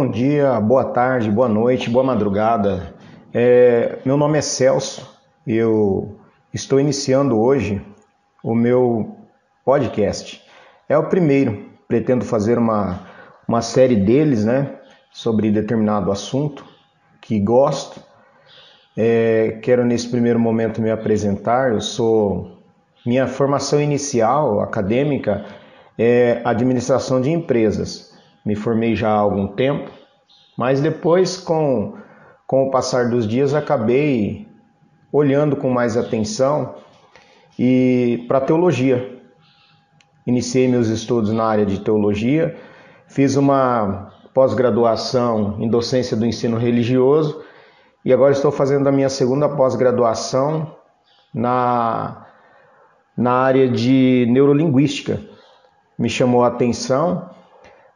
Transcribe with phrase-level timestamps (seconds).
[0.00, 2.94] bom dia, boa tarde, boa noite, boa madrugada.
[3.34, 5.06] É, meu nome é Celso,
[5.46, 6.16] eu
[6.54, 7.84] estou iniciando hoje
[8.42, 9.14] o meu
[9.62, 10.42] podcast.
[10.88, 13.00] É o primeiro, pretendo fazer uma,
[13.46, 14.74] uma série deles, né,
[15.12, 16.64] sobre determinado assunto
[17.20, 18.00] que gosto.
[18.96, 21.72] É, quero nesse primeiro momento me apresentar.
[21.72, 22.56] Eu sou
[23.04, 25.44] minha formação inicial acadêmica
[25.98, 28.10] é administração de empresas
[28.44, 29.90] me formei já há algum tempo,
[30.60, 31.94] mas depois, com,
[32.46, 34.46] com o passar dos dias, acabei
[35.10, 36.74] olhando com mais atenção
[37.58, 39.22] e para teologia.
[40.26, 42.58] Iniciei meus estudos na área de teologia,
[43.08, 47.42] fiz uma pós-graduação em docência do ensino religioso
[48.04, 50.76] e agora estou fazendo a minha segunda pós-graduação
[51.32, 52.26] na,
[53.16, 55.22] na área de neurolinguística.
[55.98, 57.30] Me chamou a atenção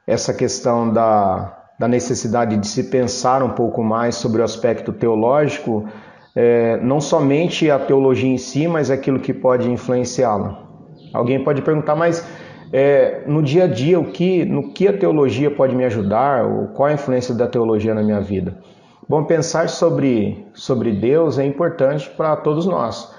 [0.07, 5.85] essa questão da, da necessidade de se pensar um pouco mais sobre o aspecto teológico,
[6.35, 10.63] é, não somente a teologia em si, mas aquilo que pode influenciá-la.
[11.13, 12.27] Alguém pode perguntar, mas
[12.73, 16.45] é, no dia a dia, o que, no que a teologia pode me ajudar?
[16.45, 18.59] Ou qual a influência da teologia na minha vida?
[19.09, 23.15] Bom, pensar sobre, sobre Deus é importante para todos nós.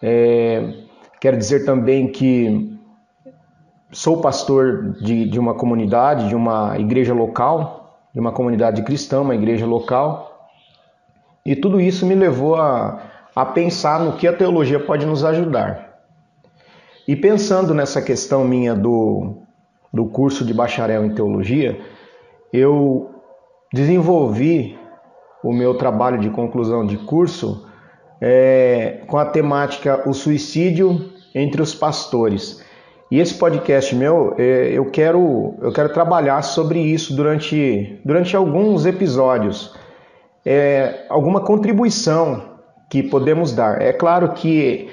[0.00, 0.72] É,
[1.20, 2.78] quero dizer também que
[3.90, 7.77] sou pastor de, de uma comunidade, de uma igreja local,
[8.18, 10.50] de uma comunidade cristã, uma igreja local,
[11.46, 13.00] e tudo isso me levou a,
[13.32, 16.00] a pensar no que a teologia pode nos ajudar.
[17.06, 19.36] E pensando nessa questão minha do,
[19.94, 21.80] do curso de bacharel em teologia,
[22.52, 23.08] eu
[23.72, 24.76] desenvolvi
[25.40, 27.68] o meu trabalho de conclusão de curso
[28.20, 32.64] é, com a temática o suicídio entre os pastores.
[33.10, 38.84] E esse podcast meu, é, eu quero, eu quero trabalhar sobre isso durante, durante alguns
[38.84, 39.74] episódios.
[40.44, 42.42] É, alguma contribuição
[42.90, 43.80] que podemos dar.
[43.80, 44.90] É claro que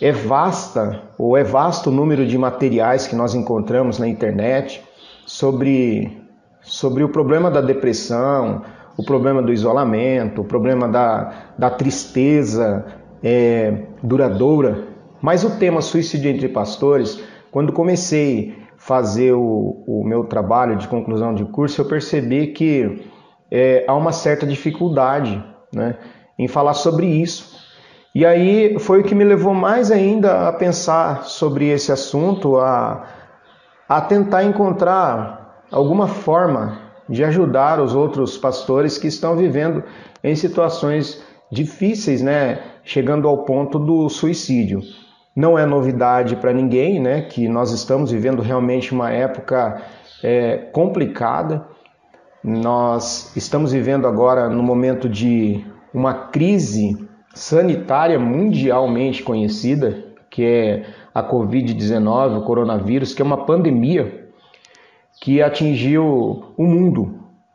[0.00, 4.82] é vasta ou é vasto o número de materiais que nós encontramos na internet
[5.26, 6.22] sobre,
[6.62, 8.62] sobre o problema da depressão,
[8.96, 12.86] o problema do isolamento, o problema da, da tristeza
[13.22, 14.84] é, duradoura.
[15.20, 20.88] Mas o tema suicídio entre pastores quando comecei a fazer o, o meu trabalho de
[20.88, 23.04] conclusão de curso, eu percebi que
[23.50, 25.42] é, há uma certa dificuldade
[25.74, 25.96] né,
[26.38, 27.58] em falar sobre isso.
[28.14, 33.06] E aí foi o que me levou mais ainda a pensar sobre esse assunto, a,
[33.88, 36.78] a tentar encontrar alguma forma
[37.08, 39.82] de ajudar os outros pastores que estão vivendo
[40.22, 44.82] em situações difíceis, né, chegando ao ponto do suicídio.
[45.38, 49.80] Não é novidade para ninguém, né, que nós estamos vivendo realmente uma época
[50.20, 51.64] é, complicada.
[52.42, 61.22] Nós estamos vivendo agora no momento de uma crise sanitária mundialmente conhecida, que é a
[61.22, 64.28] Covid-19, o coronavírus, que é uma pandemia
[65.20, 67.14] que atingiu o mundo,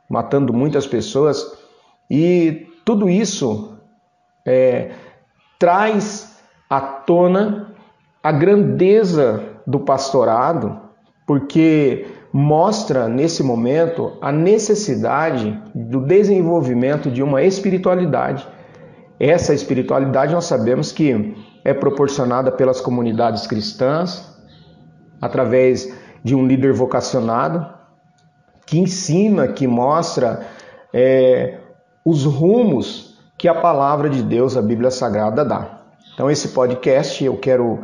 [0.09, 1.45] matando muitas pessoas.
[2.09, 3.77] E tudo isso
[4.45, 4.91] é,
[5.59, 7.72] traz à tona
[8.23, 10.79] a grandeza do pastorado,
[11.27, 18.47] porque mostra nesse momento a necessidade do desenvolvimento de uma espiritualidade.
[19.19, 21.35] Essa espiritualidade nós sabemos que
[21.65, 24.33] é proporcionada pelas comunidades cristãs,
[25.21, 27.67] através de um líder vocacionado,
[28.65, 30.47] que ensina, que mostra
[30.93, 31.59] é,
[32.05, 35.81] os rumos que a palavra de Deus, a Bíblia Sagrada, dá.
[36.13, 37.79] Então, esse podcast eu quero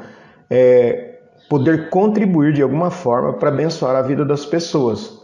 [0.50, 5.20] é, poder contribuir de alguma forma para abençoar a vida das pessoas.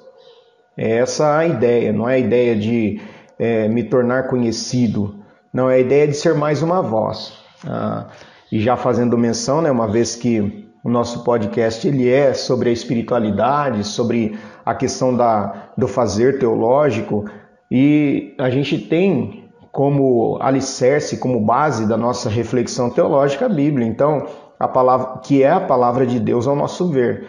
[0.78, 3.02] É essa a ideia, não é a ideia de
[3.40, 5.16] é, me tornar conhecido,
[5.54, 7.34] não é a ideia de ser mais uma voz.
[7.66, 8.08] Ah,
[8.52, 12.74] e já fazendo menção, né, uma vez que o nosso podcast ele é sobre a
[12.74, 17.26] espiritualidade, sobre a questão da, do fazer teológico,
[17.72, 23.86] e a gente tem como alicerce, como base da nossa reflexão teológica a Bíblia.
[23.86, 24.28] Então,
[24.60, 27.28] a palavra que é a palavra de Deus ao nosso ver.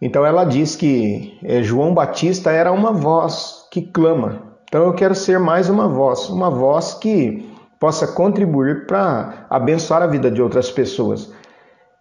[0.00, 4.42] Então ela diz que é, João Batista era uma voz que clama.
[4.64, 7.48] Então eu quero ser mais uma voz, uma voz que
[7.78, 11.32] possa contribuir para abençoar a vida de outras pessoas.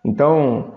[0.04, 0.76] Então,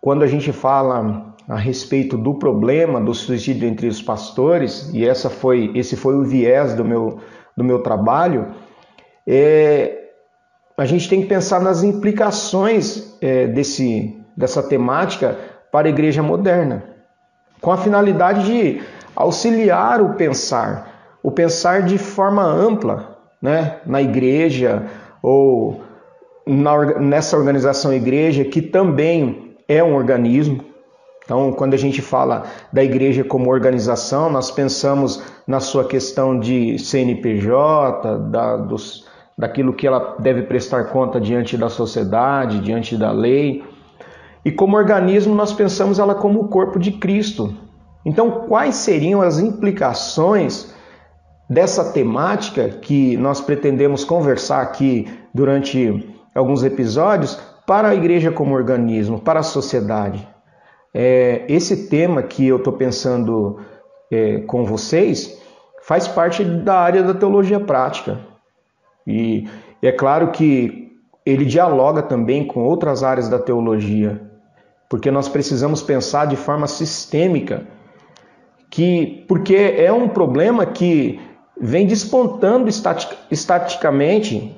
[0.00, 5.30] quando a gente fala a respeito do problema do suicídio entre os pastores, e essa
[5.30, 7.20] foi, esse foi o viés do meu,
[7.56, 8.48] do meu trabalho,
[9.26, 9.97] é,
[10.78, 15.36] a gente tem que pensar nas implicações é, desse, dessa temática
[15.72, 16.84] para a igreja moderna,
[17.60, 18.80] com a finalidade de
[19.16, 23.78] auxiliar o pensar, o pensar de forma ampla, né?
[23.84, 24.86] na igreja
[25.20, 25.82] ou
[26.46, 30.64] na, nessa organização igreja, que também é um organismo.
[31.24, 36.78] Então, quando a gente fala da igreja como organização, nós pensamos na sua questão de
[36.78, 39.07] CNPJ, da, dos,
[39.38, 43.64] daquilo que ela deve prestar conta diante da sociedade, diante da lei.
[44.44, 47.54] E como organismo, nós pensamos ela como o corpo de Cristo.
[48.04, 50.74] Então, quais seriam as implicações
[51.48, 56.04] dessa temática que nós pretendemos conversar aqui durante
[56.34, 60.26] alguns episódios para a igreja como organismo, para a sociedade?
[60.92, 63.60] É, esse tema que eu estou pensando
[64.10, 65.40] é, com vocês
[65.82, 68.27] faz parte da área da teologia prática.
[69.08, 69.48] E
[69.82, 70.92] é claro que
[71.24, 74.20] ele dialoga também com outras áreas da teologia,
[74.88, 77.66] porque nós precisamos pensar de forma sistêmica,
[78.70, 81.18] que porque é um problema que
[81.58, 82.68] vem despontando
[83.30, 84.54] estaticamente,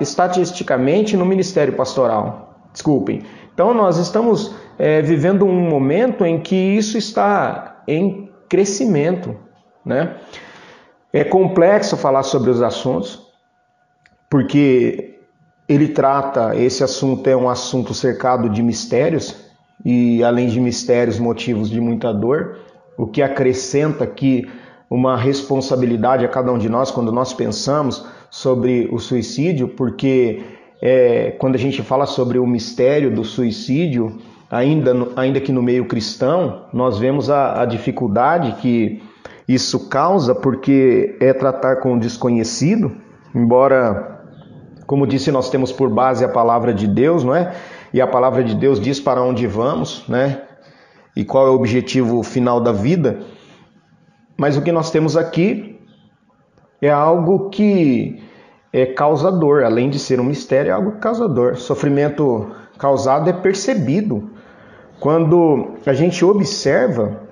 [0.00, 2.58] estatisticamente no ministério pastoral.
[2.72, 3.22] Desculpem.
[3.54, 9.36] Então nós estamos é, vivendo um momento em que isso está em crescimento,
[9.84, 10.16] né?
[11.12, 13.23] É complexo falar sobre os assuntos,
[14.28, 15.18] porque
[15.68, 19.44] ele trata, esse assunto é um assunto cercado de mistérios,
[19.84, 22.58] e além de mistérios, motivos de muita dor,
[22.96, 24.48] o que acrescenta aqui
[24.90, 30.42] uma responsabilidade a cada um de nós quando nós pensamos sobre o suicídio, porque
[30.80, 34.18] é, quando a gente fala sobre o mistério do suicídio,
[34.50, 39.02] ainda, ainda que no meio cristão, nós vemos a, a dificuldade que
[39.48, 42.92] isso causa, porque é tratar com o desconhecido,
[43.34, 44.13] embora
[44.86, 47.54] como disse, nós temos por base a palavra de Deus, não é?
[47.92, 50.42] E a palavra de Deus diz para onde vamos, né?
[51.16, 53.20] E qual é o objetivo final da vida.
[54.36, 55.80] Mas o que nós temos aqui
[56.82, 58.22] é algo que
[58.72, 61.56] é causador, além de ser um mistério, é algo causador.
[61.56, 64.30] Sofrimento causado é percebido
[64.98, 67.22] quando a gente observa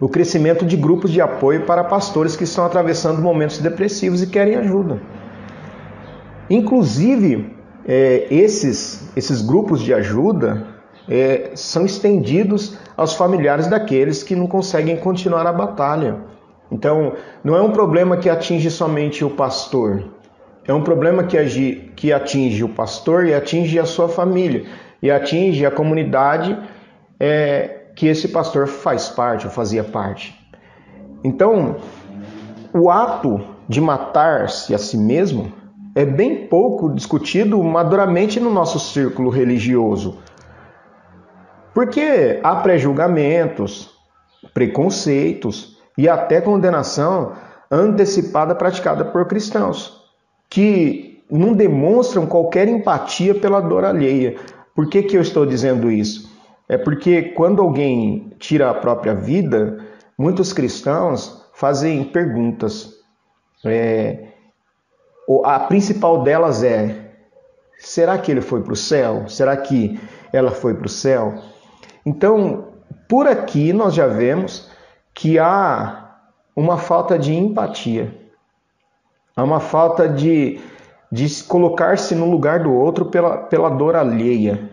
[0.00, 4.56] o crescimento de grupos de apoio para pastores que estão atravessando momentos depressivos e querem
[4.56, 5.00] ajuda.
[6.50, 7.54] Inclusive,
[7.86, 10.66] é, esses, esses grupos de ajuda
[11.08, 16.16] é, são estendidos aos familiares daqueles que não conseguem continuar a batalha.
[16.70, 20.04] Então, não é um problema que atinge somente o pastor,
[20.66, 24.66] é um problema que, agi, que atinge o pastor e atinge a sua família,
[25.02, 26.58] e atinge a comunidade
[27.18, 30.38] é, que esse pastor faz parte ou fazia parte.
[31.24, 31.76] Então,
[32.74, 35.52] o ato de matar-se a si mesmo
[35.98, 40.18] é bem pouco discutido maduramente no nosso círculo religioso.
[41.74, 43.90] Porque há pré-julgamentos,
[44.54, 47.32] preconceitos e até condenação
[47.68, 50.00] antecipada praticada por cristãos,
[50.48, 54.36] que não demonstram qualquer empatia pela dor alheia.
[54.76, 56.30] Por que, que eu estou dizendo isso?
[56.68, 59.84] É porque quando alguém tira a própria vida,
[60.16, 62.94] muitos cristãos fazem perguntas.
[63.64, 64.27] É,
[65.44, 67.12] a principal delas é:
[67.78, 69.28] será que ele foi para o céu?
[69.28, 70.00] Será que
[70.32, 71.34] ela foi para o céu?
[72.04, 72.68] Então,
[73.08, 74.70] por aqui nós já vemos
[75.14, 76.16] que há
[76.56, 78.14] uma falta de empatia,
[79.36, 80.60] há uma falta de,
[81.10, 84.70] de colocar-se no lugar do outro pela, pela dor alheia.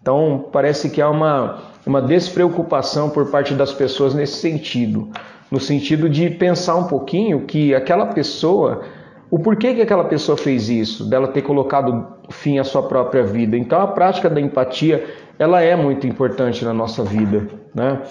[0.00, 5.10] Então, parece que há uma, uma despreocupação por parte das pessoas nesse sentido
[5.50, 8.82] no sentido de pensar um pouquinho que aquela pessoa
[9.30, 13.56] o porquê que aquela pessoa fez isso, dela ter colocado fim à sua própria vida.
[13.56, 15.04] Então a prática da empatia,
[15.38, 18.02] ela é muito importante na nossa vida, né?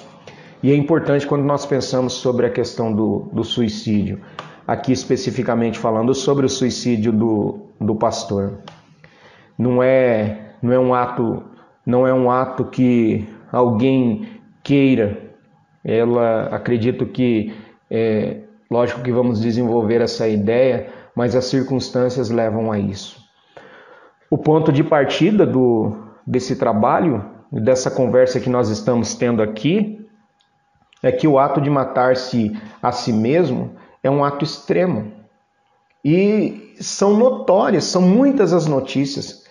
[0.61, 4.19] E é importante quando nós pensamos sobre a questão do, do suicídio.
[4.67, 8.59] Aqui especificamente falando sobre o suicídio do, do pastor.
[9.57, 11.43] Não é, não é um ato,
[11.85, 14.27] não é um ato que alguém
[14.63, 15.21] queira.
[15.83, 17.53] Ela acredito que
[17.91, 18.37] é,
[18.69, 23.23] lógico que vamos desenvolver essa ideia mas as circunstâncias levam a isso.
[24.29, 25.95] O ponto de partida do,
[26.27, 30.05] desse trabalho, dessa conversa que nós estamos tendo aqui,
[31.01, 35.13] é que o ato de matar-se a si mesmo é um ato extremo.
[36.03, 39.45] E são notórias, são muitas as notícias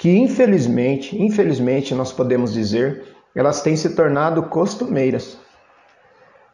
[0.00, 5.38] que infelizmente, infelizmente nós podemos dizer, elas têm se tornado costumeiras.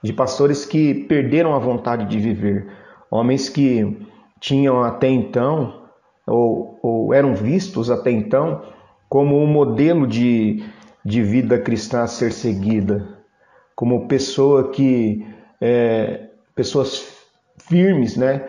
[0.02, 2.66] De pastores que perderam a vontade de viver,
[3.08, 3.96] homens que
[4.40, 5.82] tinham até então,
[6.26, 8.62] ou, ou eram vistos até então,
[9.08, 10.64] como um modelo de,
[11.04, 13.06] de vida cristã a ser seguida,
[13.74, 15.26] como pessoa que
[15.60, 17.16] é, pessoas
[17.58, 18.48] firmes, né?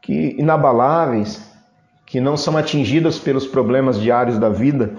[0.00, 1.42] Que inabaláveis,
[2.06, 4.94] que não são atingidas pelos problemas diários da vida.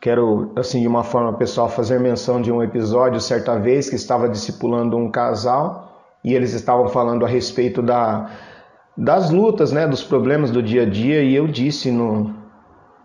[0.00, 4.28] Quero, assim, de uma forma pessoal, fazer menção de um episódio certa vez que estava
[4.28, 8.30] discipulando um casal e eles estavam falando a respeito da,
[8.96, 12.34] das lutas, né, dos problemas do dia a dia e eu disse no,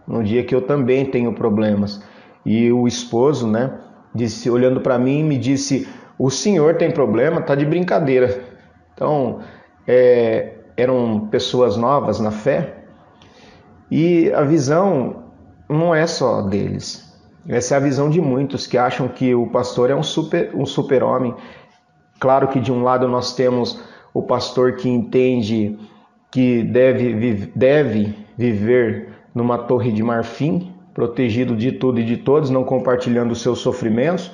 [0.08, 2.02] no dia que eu também tenho problemas.
[2.46, 3.78] E o esposo, né,
[4.16, 7.42] disse, olhando para mim, me disse: O senhor tem problema?
[7.42, 8.44] Tá de brincadeira.
[8.94, 9.40] Então,
[9.88, 12.86] é, eram pessoas novas na fé
[13.90, 15.26] e a visão
[15.70, 17.12] não é só deles.
[17.48, 20.66] Essa é a visão de muitos que acham que o pastor é um super um
[20.66, 21.36] super-homem.
[22.20, 23.82] Claro que de um lado nós temos
[24.14, 25.78] o pastor que entende
[26.32, 32.64] que deve, deve viver numa torre de marfim, protegido de tudo e de todos, não
[32.64, 34.32] compartilhando os seus sofrimentos.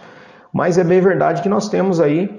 [0.51, 2.29] Mas é bem verdade que nós temos aí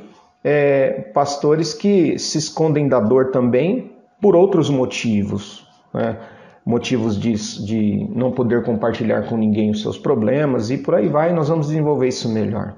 [0.42, 6.16] é, pastores que se escondem da dor também por outros motivos, né?
[6.64, 7.32] motivos de,
[7.64, 11.32] de não poder compartilhar com ninguém os seus problemas e por aí vai.
[11.32, 12.74] Nós vamos desenvolver isso melhor.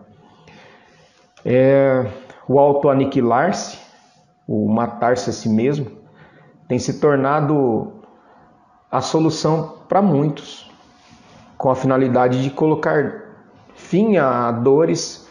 [1.44, 2.06] É,
[2.46, 3.78] o auto-aniquilar-se,
[4.50, 5.92] o matar-se a si mesmo,
[6.66, 7.92] tem se tornado
[8.90, 10.68] a solução para muitos
[11.56, 13.28] com a finalidade de colocar
[13.76, 15.28] fim a dores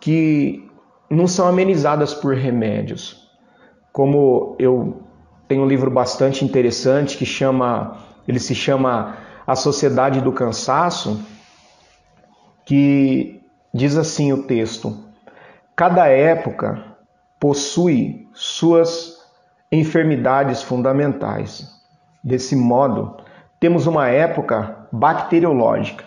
[0.00, 0.70] que
[1.10, 3.30] não são amenizadas por remédios.
[3.92, 5.02] Como eu
[5.46, 11.20] tenho um livro bastante interessante que chama, ele se chama A Sociedade do Cansaço,
[12.64, 13.38] que
[13.74, 14.96] diz assim o texto:
[15.76, 16.95] Cada época
[17.38, 19.16] possui suas
[19.70, 21.70] enfermidades fundamentais.
[22.22, 23.16] Desse modo,
[23.60, 26.04] temos uma época bacteriológica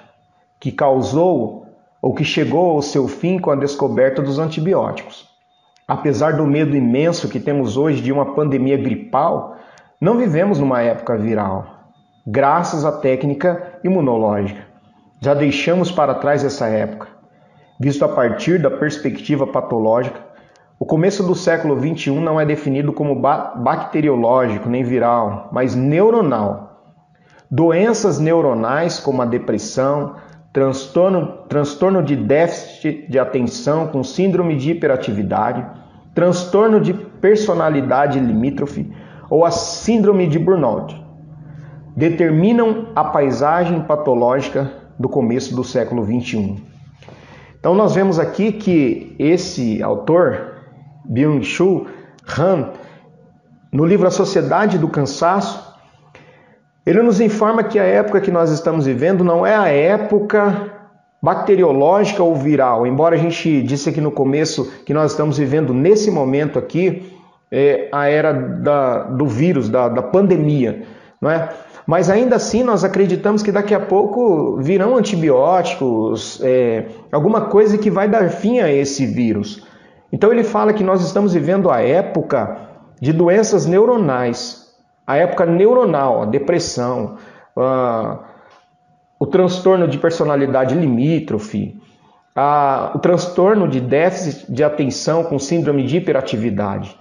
[0.59, 1.67] que causou
[2.01, 5.27] ou que chegou ao seu fim com a descoberta dos antibióticos.
[5.87, 9.57] Apesar do medo imenso que temos hoje de uma pandemia gripal,
[9.99, 11.65] não vivemos numa época viral,
[12.25, 14.61] graças à técnica imunológica.
[15.19, 17.07] Já deixamos para trás essa época.
[17.79, 20.28] Visto a partir da perspectiva patológica,
[20.79, 26.69] o começo do século XXI não é definido como bacteriológico nem viral, mas neuronal
[27.51, 30.13] Doenças neuronais como a depressão,
[30.53, 35.65] transtorno, transtorno de déficit de atenção com síndrome de hiperatividade,
[36.13, 38.93] transtorno de personalidade limítrofe
[39.31, 40.95] ou a síndrome de burnout
[41.95, 46.57] determinam a paisagem patológica do começo do século 21.
[47.59, 50.58] Então nós vemos aqui que esse autor,
[51.09, 51.87] Byung-Chul
[52.37, 52.69] Han,
[53.71, 55.69] no livro A Sociedade do Cansaço,
[56.85, 60.71] ele nos informa que a época que nós estamos vivendo não é a época
[61.21, 66.09] bacteriológica ou viral, embora a gente disse aqui no começo que nós estamos vivendo nesse
[66.09, 67.13] momento aqui
[67.51, 70.83] é, a era da, do vírus, da, da pandemia,
[71.19, 71.49] não é?
[71.85, 77.89] Mas ainda assim nós acreditamos que daqui a pouco virão antibióticos, é, alguma coisa que
[77.89, 79.67] vai dar fim a esse vírus.
[80.11, 84.73] Então ele fala que nós estamos vivendo a época de doenças neuronais,
[85.05, 87.17] a época neuronal, a depressão,
[87.55, 88.19] a,
[89.19, 91.79] o transtorno de personalidade limítrofe,
[92.35, 96.97] a, o transtorno de déficit de atenção com síndrome de hiperatividade.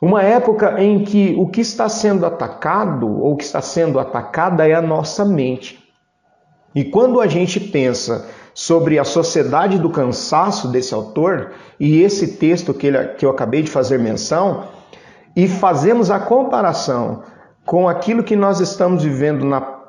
[0.00, 4.74] Uma época em que o que está sendo atacado ou que está sendo atacada é
[4.74, 5.82] a nossa mente.
[6.74, 12.72] E quando a gente pensa sobre a sociedade do cansaço desse autor e esse texto
[12.72, 14.68] que, ele, que eu acabei de fazer menção,
[15.36, 17.22] e fazemos a comparação
[17.66, 19.80] com aquilo que nós estamos vivendo na,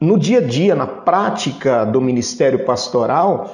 [0.00, 3.50] no dia a dia, na prática do ministério pastoral,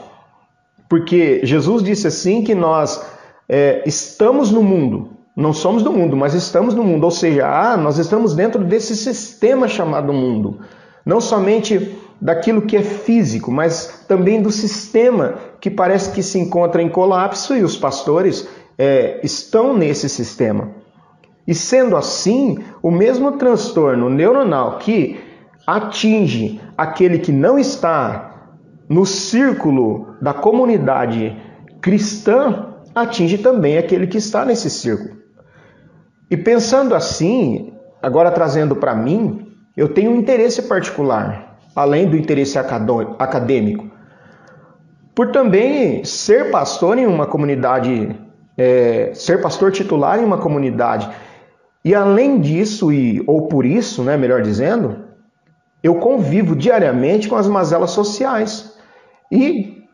[0.89, 3.05] porque Jesus disse assim que nós
[3.49, 7.77] é, estamos no mundo, não somos do mundo, mas estamos no mundo, ou seja, ah,
[7.77, 10.61] nós estamos dentro desse sistema chamado mundo,
[11.05, 16.83] não somente daquilo que é físico, mas também do sistema que parece que se encontra
[16.83, 20.71] em colapso e os pastores é, estão nesse sistema.
[21.47, 25.21] E sendo assim, o mesmo transtorno neuronal que
[25.67, 28.53] atinge aquele que não está
[28.89, 31.37] no círculo da comunidade
[31.81, 35.17] cristã, atinge também aquele que está nesse círculo.
[36.31, 41.46] E pensando assim, agora trazendo para mim, eu tenho um interesse particular,
[41.77, 43.89] além do interesse acadêmico,
[45.15, 48.19] por também ser pastor em uma comunidade,
[48.59, 51.09] é, ser pastor titular em uma comunidade
[51.87, 55.05] e além disso, e, ou por isso, né, melhor dizendo,
[55.81, 58.77] eu convivo diariamente com as mazelas sociais.
[59.31, 59.85] E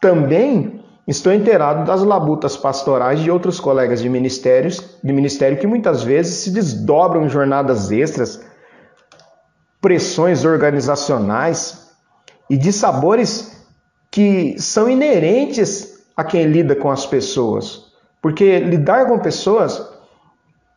[0.00, 6.02] também estou inteirado das labutas pastorais de outros colegas de ministérios, de ministério que muitas
[6.02, 8.42] vezes se desdobram em jornadas extras,
[9.82, 11.90] pressões organizacionais
[12.48, 13.66] e de sabores
[14.10, 17.92] que são inerentes a quem lida com as pessoas.
[18.22, 19.82] Porque lidar com pessoas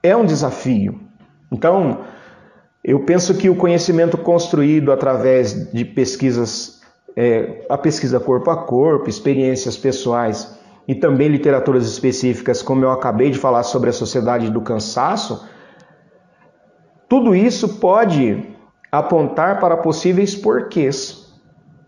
[0.01, 0.99] é um desafio.
[1.51, 1.99] Então,
[2.83, 6.81] eu penso que o conhecimento construído através de pesquisas,
[7.15, 10.57] é, a pesquisa corpo a corpo, experiências pessoais
[10.87, 15.47] e também literaturas específicas, como eu acabei de falar sobre a sociedade do cansaço,
[17.07, 18.54] tudo isso pode
[18.99, 21.25] apontar para possíveis porquês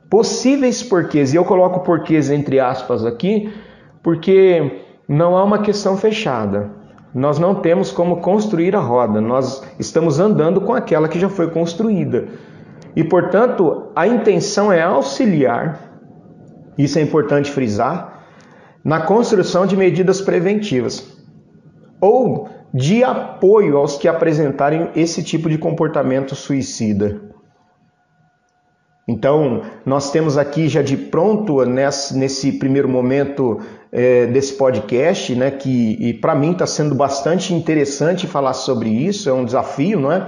[0.09, 1.33] possíveis porquês.
[1.33, 3.53] E eu coloco porquês entre aspas aqui,
[4.01, 6.69] porque não há uma questão fechada.
[7.13, 11.49] Nós não temos como construir a roda, nós estamos andando com aquela que já foi
[11.49, 12.27] construída.
[12.95, 15.79] E, portanto, a intenção é auxiliar,
[16.77, 18.25] isso é importante frisar,
[18.83, 21.17] na construção de medidas preventivas
[21.99, 27.21] ou de apoio aos que apresentarem esse tipo de comportamento suicida.
[29.07, 36.13] Então, nós temos aqui já de pronto, nesse, primeiro momento é, desse podcast, né, que
[36.15, 40.27] para mim está sendo bastante interessante falar sobre isso, é um desafio, não é?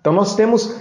[0.00, 0.80] Então, nós temos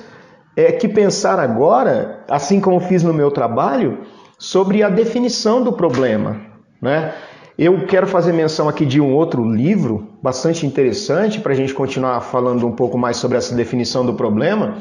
[0.56, 4.00] é, que pensar agora, assim como fiz no meu trabalho,
[4.40, 6.42] sobre a definição do problema,
[6.82, 7.14] né?
[7.58, 12.20] Eu quero fazer menção aqui de um outro livro bastante interessante para a gente continuar
[12.22, 14.78] falando um pouco mais sobre essa definição do problema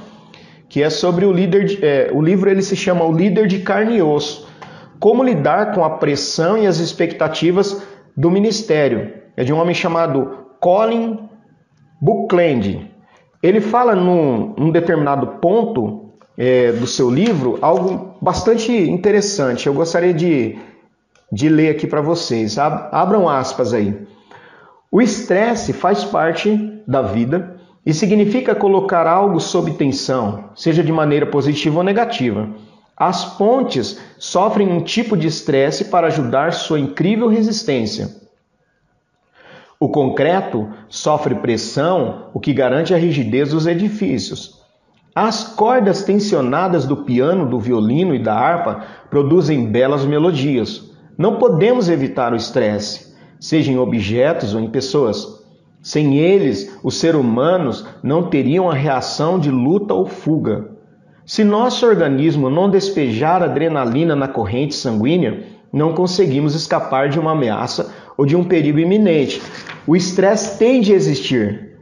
[0.73, 1.67] que é sobre o líder.
[1.67, 4.49] De, é, o livro ele se chama O Líder de Carne e Osso.
[4.99, 7.83] Como lidar com a pressão e as expectativas
[8.17, 9.13] do ministério.
[9.37, 11.29] É de um homem chamado Colin
[12.01, 12.91] Buckland.
[13.43, 19.67] Ele fala num, num determinado ponto é, do seu livro algo bastante interessante.
[19.67, 20.57] Eu gostaria de,
[21.33, 22.59] de ler aqui para vocês.
[22.59, 24.07] Abram aspas aí.
[24.91, 31.25] O estresse faz parte da vida e significa colocar algo sob tensão, seja de maneira
[31.25, 32.51] positiva ou negativa.
[32.95, 38.21] As pontes sofrem um tipo de estresse para ajudar sua incrível resistência.
[39.81, 44.61] O concreto sofre pressão, o que garante a rigidez dos edifícios.
[45.15, 50.92] As cordas tensionadas do piano, do violino e da harpa produzem belas melodias.
[51.17, 55.43] Não podemos evitar o estresse, seja em objetos ou em pessoas.
[55.83, 60.71] Sem eles, os seres humanos não teriam a reação de luta ou fuga.
[61.27, 67.93] Se nosso organismo não despejar adrenalina na corrente sanguínea, não conseguimos escapar de uma ameaça
[68.17, 69.43] ou de um perigo iminente.
[69.87, 71.79] O estresse tem de existir.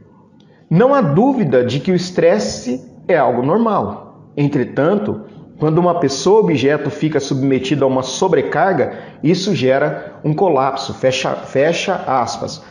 [0.69, 4.31] Não há dúvida de que o estresse é algo normal.
[4.35, 5.21] Entretanto,
[5.61, 10.91] quando uma pessoa objeto fica submetido a uma sobrecarga, isso gera um colapso.
[10.91, 12.63] Fecha, fecha aspas.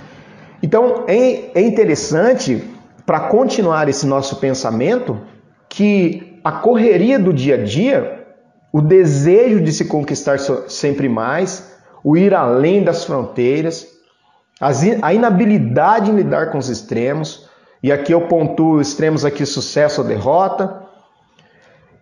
[0.60, 2.64] Então é, é interessante,
[3.06, 5.20] para continuar esse nosso pensamento,
[5.68, 8.26] que a correria do dia a dia,
[8.72, 11.72] o desejo de se conquistar sempre mais,
[12.02, 13.86] o ir além das fronteiras,
[15.00, 17.48] a inabilidade em lidar com os extremos,
[17.84, 20.89] e aqui eu pontuo extremos aqui sucesso ou derrota,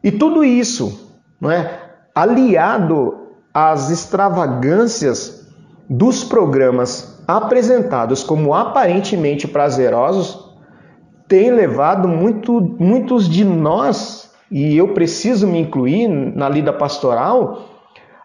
[0.03, 1.81] e tudo isso, não é,
[2.15, 5.47] aliado às extravagâncias
[5.89, 10.49] dos programas apresentados como aparentemente prazerosos
[11.27, 17.69] têm levado muito, muitos de nós, e eu preciso me incluir na lida pastoral,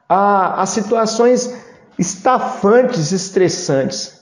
[0.07, 1.53] a, a situações
[1.99, 4.21] estafantes, estressantes,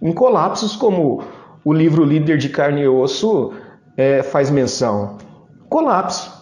[0.00, 1.24] em colapsos como
[1.64, 3.52] o livro Líder de Carne e Osso
[3.96, 5.16] é, faz menção.
[5.68, 6.33] Colapso.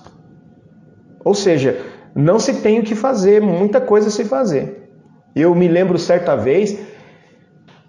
[1.24, 1.80] Ou seja,
[2.14, 4.90] não se tem o que fazer, muita coisa se fazer.
[5.34, 6.78] Eu me lembro certa vez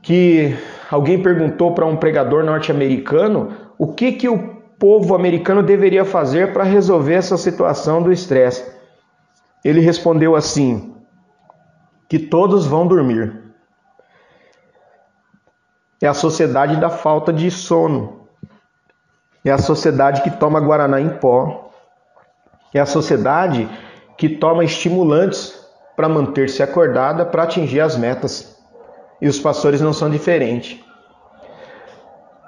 [0.01, 0.55] que
[0.89, 6.63] alguém perguntou para um pregador norte-americano o que, que o povo americano deveria fazer para
[6.63, 8.65] resolver essa situação do estresse.
[9.63, 10.93] Ele respondeu assim:
[12.09, 13.41] que todos vão dormir.
[16.01, 18.27] É a sociedade da falta de sono.
[19.43, 21.62] É a sociedade que toma guaraná em pó.
[22.73, 23.69] É a sociedade
[24.17, 25.63] que toma estimulantes
[25.95, 28.57] para manter-se acordada para atingir as metas
[29.21, 30.79] e os pastores não são diferentes.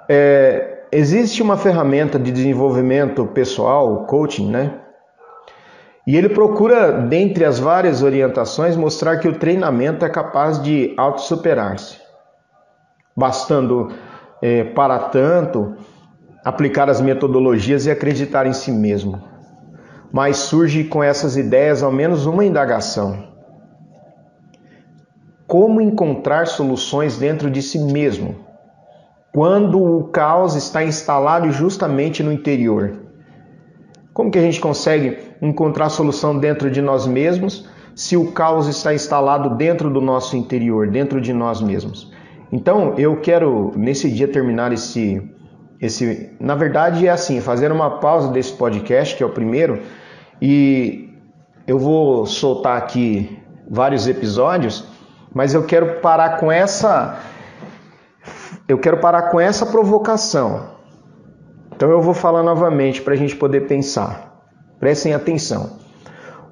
[0.08, 4.80] É, existe uma ferramenta de desenvolvimento pessoal, coaching, né?
[6.06, 11.98] E ele procura, dentre as várias orientações, mostrar que o treinamento é capaz de auto-superar-se,
[13.16, 13.92] bastando,
[14.40, 15.74] é, para tanto,
[16.44, 19.35] aplicar as metodologias e acreditar em si mesmo.
[20.12, 23.36] Mas surge com essas ideias ao menos uma indagação
[25.46, 28.34] como encontrar soluções dentro de si mesmo,
[29.32, 32.94] quando o caos está instalado justamente no interior.
[34.12, 38.94] Como que a gente consegue encontrar solução dentro de nós mesmos se o caos está
[38.94, 42.12] instalado dentro do nosso interior, dentro de nós mesmos?
[42.50, 45.22] Então, eu quero nesse dia terminar esse
[45.80, 49.82] esse, na verdade é assim, fazer uma pausa desse podcast, que é o primeiro,
[50.40, 51.10] e
[51.66, 54.84] eu vou soltar aqui vários episódios,
[55.34, 57.20] mas eu quero parar com essa
[58.68, 60.74] eu quero parar com essa provocação.
[61.74, 64.44] Então eu vou falar novamente para a gente poder pensar.
[64.80, 65.78] Prestem atenção.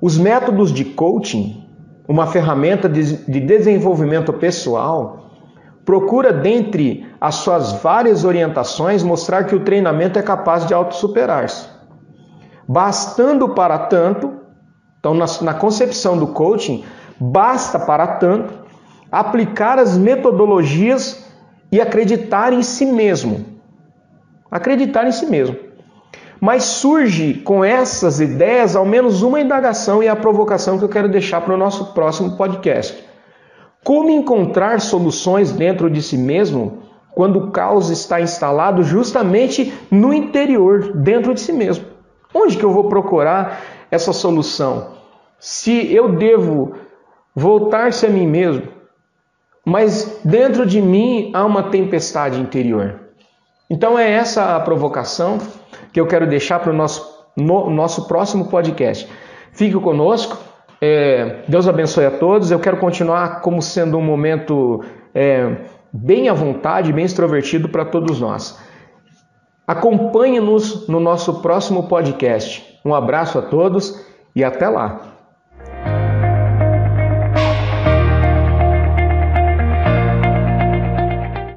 [0.00, 1.66] Os métodos de coaching,
[2.06, 5.23] uma ferramenta de desenvolvimento pessoal,
[5.84, 11.68] procura dentre as suas várias orientações mostrar que o treinamento é capaz de autossuperar-se.
[12.66, 14.32] Bastando para tanto,
[14.98, 16.84] então na, na concepção do coaching,
[17.20, 18.64] basta para tanto
[19.12, 21.24] aplicar as metodologias
[21.70, 23.44] e acreditar em si mesmo.
[24.50, 25.56] Acreditar em si mesmo.
[26.40, 31.08] Mas surge com essas ideias ao menos uma indagação e a provocação que eu quero
[31.08, 33.04] deixar para o nosso próximo podcast.
[33.84, 36.82] Como encontrar soluções dentro de si mesmo
[37.14, 41.84] quando o caos está instalado justamente no interior, dentro de si mesmo?
[42.34, 44.94] Onde que eu vou procurar essa solução?
[45.38, 46.72] Se eu devo
[47.36, 48.68] voltar-se a mim mesmo,
[49.64, 53.00] mas dentro de mim há uma tempestade interior.
[53.68, 55.38] Então é essa a provocação
[55.92, 59.08] que eu quero deixar para o nosso, no, nosso próximo podcast.
[59.52, 60.36] Fique conosco.
[60.80, 62.50] É, Deus abençoe a todos.
[62.50, 64.84] Eu quero continuar como sendo um momento
[65.14, 65.56] é,
[65.92, 68.58] bem à vontade, bem extrovertido para todos nós.
[69.66, 72.78] Acompanhe-nos no nosso próximo podcast.
[72.84, 74.04] Um abraço a todos
[74.36, 75.13] e até lá!